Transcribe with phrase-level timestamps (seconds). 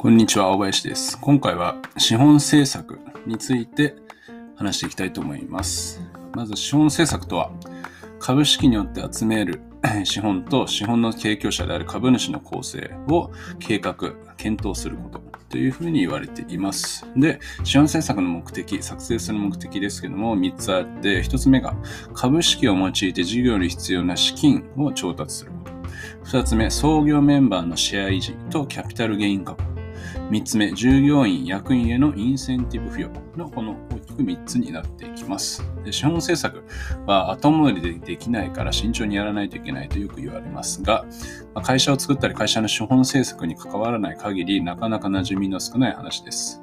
[0.00, 1.18] こんにちは、青林です。
[1.20, 3.96] 今回は資本政策について
[4.56, 6.00] 話していきたいと思います。
[6.32, 7.50] まず資本政策とは、
[8.18, 9.60] 株式によって集める
[10.04, 13.94] 資本と資本の提供者である株主の構成を計画、
[14.38, 15.20] 検討すること
[15.50, 17.06] というふうに言われています。
[17.14, 21.76] で、資本政策の目的、作成する目的ですけども、3つあって、1つ目が
[22.14, 25.72] 株式を用いて事業に必要な資金を調達すること。
[26.38, 29.69] 2つ目、創業メンバーのシェア維持とキャピタルゲイン確保。
[30.30, 35.64] 3つ目、従業員、役員へのインセンティブ付与のこの大きく3つになっていきます。
[35.84, 36.64] で資本政策
[37.06, 41.04] は後戻りでできないから慎重にやらないといけないとよく言われますが、
[41.54, 46.62] ま会社を作ったり会社の資本政策に関わらない限りなかなか馴染みの少ない話です。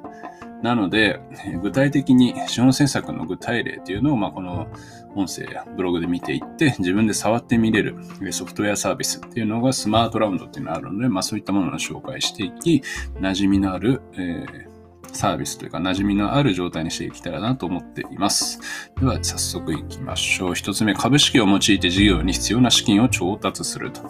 [0.62, 1.20] なので、
[1.62, 4.68] 具体的に資本政策の具体例というのを、まあ、この
[5.14, 7.96] 音声やブログで見ていって、自分で触ってみれる
[8.32, 12.82] ソフトウェアサービスっていうのがスマートラウンドっていうのがあるので、まあ、そういったものの紹介していき、
[13.20, 14.78] 馴染みのある、えー
[15.12, 18.60] サービスというか、馴染みのある状態にしていけたらなと思っています。
[19.00, 20.54] では、早速いきましょう。
[20.54, 24.02] 一つ目、株式を用いて事業に必要な資金を調達すると。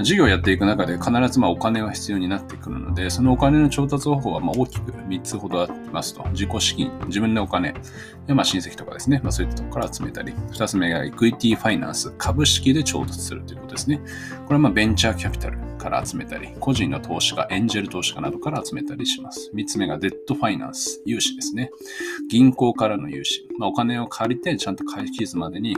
[0.00, 6.22] 事業をやっていく中で必ずまお金は必要になってくるので、そのお金の調達方法はま大きく3つほどありますと。
[6.30, 7.74] 自己資金、自分でお金、
[8.28, 10.32] まあ親戚とかですね、まあ、そういったところから集めたり。
[10.32, 14.00] 2つ目がエクイティファイナンス、株式で調達するということですね。
[14.44, 19.50] これはまベンチャーキャピタルから集めたり、個人の投資家、エンジェル投資家などから集めたりします。
[19.54, 21.70] 3つ目がデットファイナンス、融資ですね。
[22.28, 23.48] 銀行からの融資。
[23.58, 25.74] まあ、お金を借りてちゃんと返し期日までに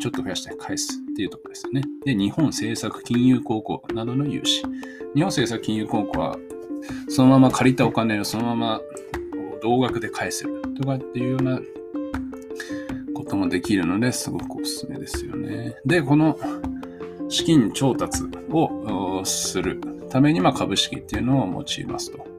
[0.00, 1.82] ちょっと増やして返すっていうところですよね。
[2.04, 4.62] で、日本政策金融公庫などの融資。
[5.14, 6.36] 日本政策金融公庫は、
[7.08, 8.80] そのまま借りたお金をそのまま
[9.62, 11.60] 同額で返せるとかっていうような
[13.14, 15.76] こともできるのですごくおすすめですよね。
[15.84, 16.38] で、この
[17.28, 22.29] 資金調達をするために、ま、株式っていうのを用いますと。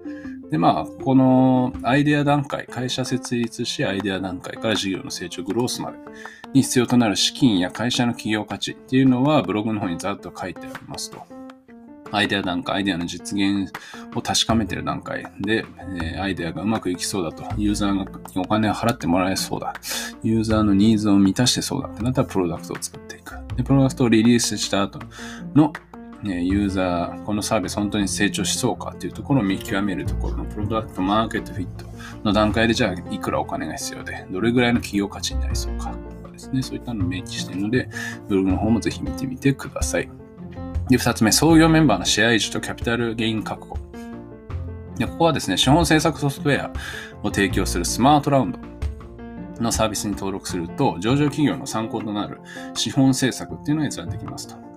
[0.52, 5.98] で、まあ、このアイデア段階、会社設立しアイデア段階から事業の成長、グロースまで
[6.54, 11.26] に必要となる資金や会社の企業価値っていうのはブログの方にざっと書いてありますと。
[12.14, 13.72] アイデア段階、アイデアの実現
[14.14, 15.64] を確かめてる段階で、
[16.04, 19.74] えアイデアがうまくいきそうだと、ユーザーがお金を払ってもらえそうだ、
[20.22, 23.36] ユーザーのニーズを満たしてそうだってなったらプロダクトを作っていく。
[23.56, 25.00] で、プロダクトをリリースした後
[25.56, 25.72] の
[26.24, 31.86] ねユーザー、このサービス本当に成長しそうかっていうところを見極めるところのプロダクトマーケットフィット
[32.24, 37.90] の段階でじゃあいくらお金が必要で、どれぐらいの企業価値になりそうかとかですね、そういったのを明記しているので、
[38.28, 40.10] ブログの方もぜひ見てみてください。
[40.90, 43.78] で、二つ目、創業メンバーのシェア維持とキャピタルゲイン確保。
[44.98, 46.72] で、ここはですね、資本政策ソフトウェア
[47.24, 48.60] を提供するスマートラウンド
[49.62, 52.40] のサービスに登録すると、上場企業の参考となる
[52.74, 54.71] 資本政策っていうのが閲覧できますと。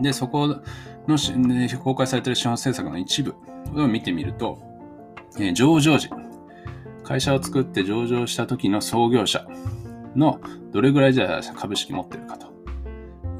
[0.00, 0.60] で、そこ
[1.06, 3.34] の、ね公開されている資本政策の一部。
[3.76, 4.58] を見てみると、
[5.38, 6.08] えー上場時、
[7.04, 9.46] 会社を作って上場した時の創業者
[10.14, 10.40] の
[10.72, 12.48] どれぐらいじゃあ株式持ってるかと。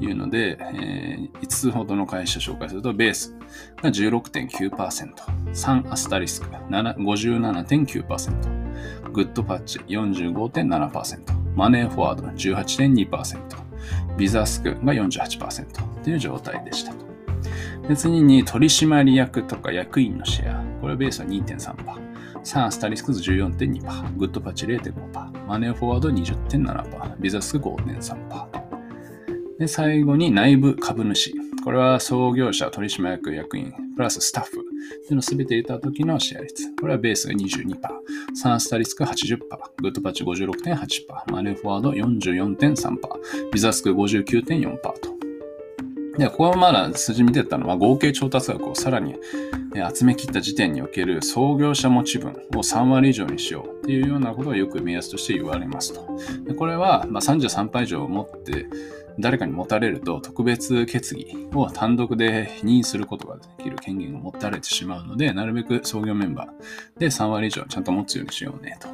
[0.01, 3.35] いうので、え5つほどの会社を紹介すると、ベース
[3.83, 5.13] が16.9%、
[5.51, 13.68] 3アスタリスク57.9%、グッドパッチ45.7%、マネーフォワード18.2%、
[14.17, 17.09] ビザスクが48%という状態でしたと。
[17.87, 20.63] で次に取締役とか役員のシェア。
[20.81, 22.09] これベースは2.3%。
[22.43, 24.15] 3アスタリスクズ14.2%。
[24.17, 25.45] グッドパッチ0.5%。
[25.45, 27.17] マネーフォワード20.7%。
[27.19, 29.57] ビザスク5.3%。
[29.57, 31.33] で、最後に内部株主。
[31.63, 34.68] これは創業者、取締役、役員、プラススタッフ。
[34.95, 36.75] っていうのを全て入れた時のシェア率。
[36.75, 37.77] これはベースが22%。
[38.35, 39.37] サンスタリスク80%。
[39.81, 41.31] グッドパッチ56.8%。
[41.31, 43.51] マネーフォワード44.3%。
[43.51, 45.19] ビザスク59.4%と。
[46.17, 49.15] で、ここはまだ数字見てたのは合計調達額をさらに
[49.93, 56.05] 集め切った時点における創業者持ち分を3割以上にしようっていうようなことをよく目安として言われますと。
[56.43, 58.65] でこれは、まあ、33%以上を持って
[59.17, 68.87] 誰かに持たれると特別決議を単独で否認することができる権限を持たれてしまうので、なるべく創業メンバーで3割以上ちゃんと持つようにしようねと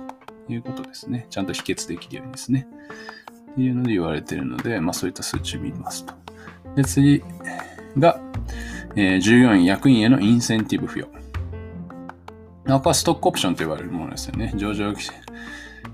[0.51, 1.27] いうことですね。
[1.29, 2.67] ちゃんと否決できるようにですね。
[3.51, 6.13] っていうので言われているので、まあそういった数値を見ますと。
[6.75, 7.23] で、次
[7.97, 8.19] が、
[8.95, 11.09] えー従業員、役員へのインセンティブ付与。
[12.67, 14.51] ここはストックオプションと言われるものですよね。
[14.55, 14.91] 上場、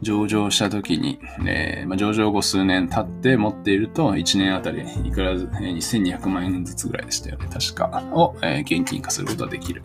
[0.02, 7.48] 上場した時に、えーまあ、上場後数年経って持っていると、1年あたりいくらず、えー2200万円ずつぐらいでしたよね。
[7.52, 8.04] 確か。
[8.14, 9.84] を、えー現金化することができる。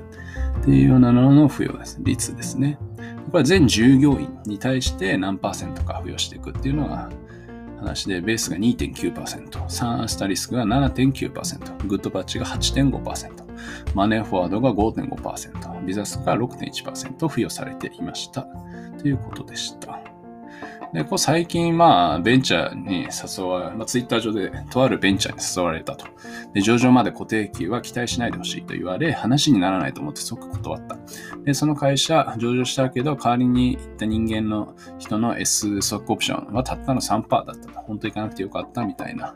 [0.60, 1.98] っていうようなのの付与です。
[2.02, 2.78] 率ですね。
[3.26, 7.10] これは全従業員に対して何パーセントか付与していくっていうのが
[7.78, 13.45] 話で、ベースが2.9%、サンアスタリスクが7.9%、グッドパッチが8.5%、
[13.94, 18.46] マネーフォワードが5.5%、ビザスが6.1%付与されていました。
[18.98, 20.00] ということでした。
[20.92, 26.06] で、こう最近、まあ、ベンチャーに誘われ、まあ、ツイッター上でとあるベンチャーに誘われたと。
[26.54, 30.96] で、上場まで固定給は期待しないでほしいと言われ、話にならないと思って即断った。
[31.44, 37.80] で、その会社、上場したけど、代わりに行った人間の人の S ストックオプションはたったの3%だった。
[37.80, 39.34] 本当行かなくてよかったみたいな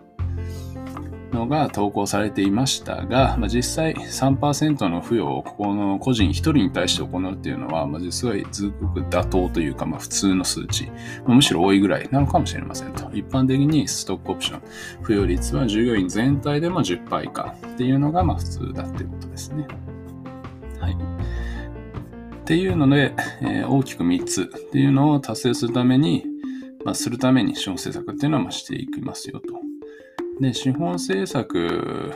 [1.32, 10.87] のが投稿されていましたが、まあ、実際3%の付与をここの個人1人に対して行うっていうのは、まあ、実はすごく妥当というか、まあ、普通の数値、
[11.25, 13.11] まあ、むしろ多いぐらいなのかもしれませんと。
[13.12, 14.62] 一般的にストックオプション、
[15.03, 19.67] 付与率は従業員全体でも10%以下っていうのがまあ普通だっていうことですね。
[20.81, 20.93] はい。
[20.93, 26.25] っていうので、えー、大きく3つっていうのを達成するために、
[26.85, 29.69] まあ、するために資本政策っていうのはましていきますよと。
[30.40, 32.14] で、資本政策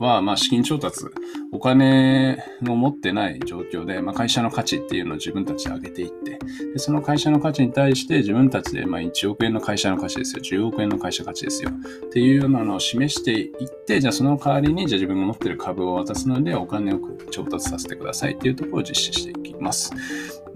[0.00, 1.04] は、まあ、資金調達、
[1.52, 6.40] お金を持ってない状況で、まあ、会社の価値っていうのを自分たちで上げていって、
[6.72, 13.50] でその会社の価値に対して自分たちで、まあ、1億円の会社の価値ですよ、10億円の会社価値ですよ、っていうようなのを示していっ
[13.86, 16.98] て、じゃあその代わりに、じゃあ自分が持ってる株を渡すので、お金を
[17.30, 19.92] 調達させてくださいっていうところを実施していきます。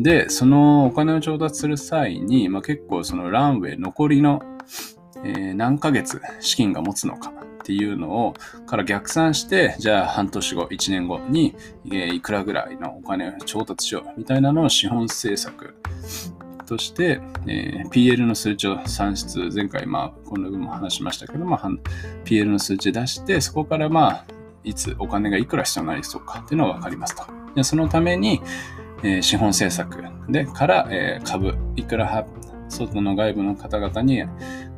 [0.01, 4.43] で、そのお金を調達する際に、まあ、結構そのランウェイ残りの
[5.27, 8.35] え、何ヶ月資金が持つのかっていうのを
[8.67, 11.57] から逆算して、じゃあ半年後、1年後に、
[11.91, 15.75] え、いくらぐらいのお金を調達しようみたいなのを資本政策
[16.67, 21.57] として、え、PL の数値を算出、前回、まあ、この分も話しましたけど、ま、
[22.25, 24.25] PL の数値出して、そこからまあ、
[24.63, 27.25] いつお金がいくら必要になりそうかっていうのがわかりますと。
[27.55, 28.43] でそのために、
[29.03, 32.07] え、資本政策でから、え、株いくら
[32.69, 34.25] 外の外部の方々に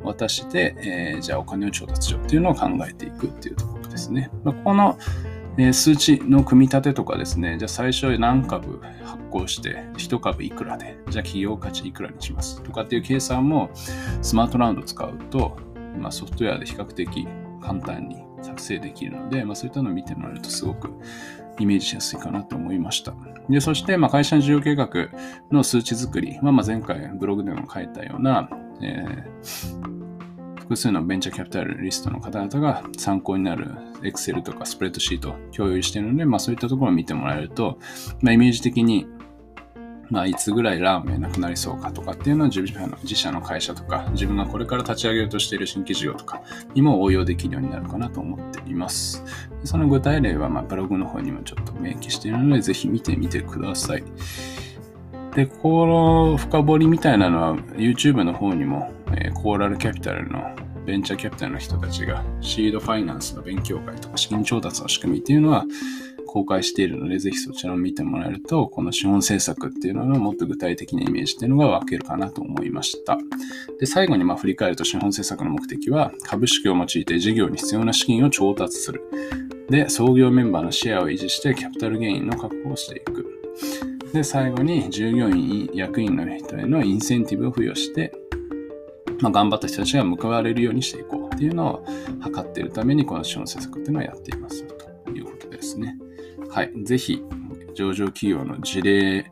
[0.03, 4.31] 渡して、えー、じゃあお金を調達しようっていうのを考えていくっていうところですね。
[4.45, 4.99] まあ、この、
[5.57, 13.71] えー、数値の組み立てとかですね、じゃあ最初何株発行して、1株いくらで、じゃあ企業価値いくらにしますとかっていう計算も
[14.23, 15.57] スマートラウンドを使うと、
[15.99, 17.27] まあ、ソフトウェアで比較的
[17.61, 20.91] 簡単に作成できるので、まあ、そういったのを見てもらえるとすごく
[21.59, 23.15] イメージしやすいかなと思いました。
[23.49, 24.89] で、そして、まあ、会社の需要計画
[25.51, 28.49] の数値作りは、まあ、前回ブログでも書いたような、
[28.83, 33.67] えー、複数のベンチャーキャピタルリストの方々が参考になる
[34.03, 37.79] Excel とかスプレッドシートを共有しているので、まあ、そういったところを見てもらえると、
[38.21, 39.07] まあ、イメージ的に
[40.11, 46.43] まあ、いつぐらいラーメンなくなりそうかとかっていうのは自社の会社とか、自分がこれから立ち上げようとしている新規事業とか
[46.75, 49.25] にも応用できるようになるかなと思っています。
[49.65, 54.05] その具体例は、まあ、ブログの方にもちょっと明記しているので、ぜひ見てみてください。
[55.35, 60.57] で、この深掘りみたいなのは YouTube の方にも、えー、コーラルキャピタルの
[60.87, 65.67] ベンチャーキャピタルの人たちがシードファイナンスの勉強会とか資金調達の仕組みっていうのは
[66.29, 73.19] 公開しているので、ぜひそちらを見てもらえると、この資本政策っていうののもっと具体的なイメージっていうのが分けるかなと思いました。
[73.81, 79.03] で、最後にま振り返ると資本政策の目的は、株式を用いて事業に必要な資金を調達する。
[79.71, 83.27] で、創業メンバーのシェアを維持してキャピタルゲインの確保をしていく。
[84.13, 88.13] で、最後に従業員、役員の人へのインセンティブを付与して、
[89.21, 95.99] まあ、頑張った人たちが報われるようにしていこうっていうのを図っているために、この資本政策っていうのをやっていますということですね。
[96.59, 96.73] はい。
[96.83, 97.23] ぜひ、
[97.73, 99.31] 上場企業の事例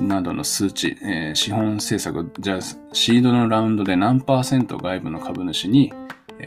[0.00, 2.60] などの数値、えー、資本政策、じゃあ、
[2.92, 5.94] シードのラウンドで何パーセント外部の株主に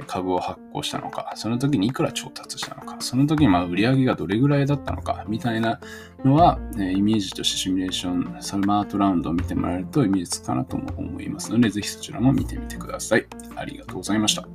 [0.05, 5.79] 株を発行したのか、その時にいくら調達したのか、その時にまあ売り上げがどれぐらいだったのか、みたいな
[6.23, 13.25] のは、えイメージとしてシミュレーション、サマートラウンドを見てもらえるとイメージつかなとも思いますので、ぜひそちらも見てみてください。
[13.55, 14.47] ありがとうございました。